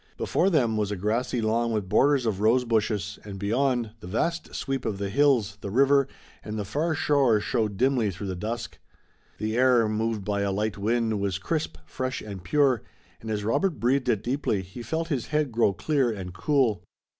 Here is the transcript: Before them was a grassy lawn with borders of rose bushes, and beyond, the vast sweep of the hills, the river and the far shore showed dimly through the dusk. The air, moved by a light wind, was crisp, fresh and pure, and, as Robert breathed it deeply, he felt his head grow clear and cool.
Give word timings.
Before 0.17 0.49
them 0.49 0.77
was 0.77 0.89
a 0.89 0.95
grassy 0.95 1.41
lawn 1.41 1.71
with 1.71 1.87
borders 1.87 2.25
of 2.25 2.41
rose 2.41 2.65
bushes, 2.65 3.19
and 3.23 3.37
beyond, 3.37 3.91
the 3.99 4.07
vast 4.07 4.55
sweep 4.55 4.83
of 4.83 4.97
the 4.97 5.11
hills, 5.11 5.57
the 5.61 5.69
river 5.69 6.07
and 6.43 6.57
the 6.57 6.65
far 6.65 6.95
shore 6.95 7.39
showed 7.39 7.77
dimly 7.77 8.09
through 8.09 8.25
the 8.25 8.35
dusk. 8.35 8.79
The 9.37 9.55
air, 9.55 9.87
moved 9.87 10.25
by 10.25 10.41
a 10.41 10.51
light 10.51 10.75
wind, 10.75 11.19
was 11.19 11.37
crisp, 11.37 11.77
fresh 11.85 12.19
and 12.19 12.43
pure, 12.43 12.81
and, 13.21 13.29
as 13.29 13.43
Robert 13.43 13.79
breathed 13.79 14.09
it 14.09 14.23
deeply, 14.23 14.63
he 14.63 14.81
felt 14.81 15.09
his 15.09 15.27
head 15.27 15.51
grow 15.51 15.71
clear 15.71 16.09
and 16.09 16.33
cool. 16.33 16.81